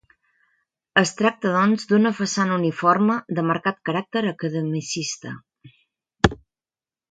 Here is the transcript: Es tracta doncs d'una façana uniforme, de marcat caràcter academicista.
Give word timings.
Es 1.01 1.11
tracta 1.19 1.51
doncs 1.55 1.85
d'una 1.91 2.11
façana 2.21 2.57
uniforme, 2.61 3.19
de 3.41 3.45
marcat 3.51 3.79
caràcter 3.91 4.25
academicista. 4.33 5.37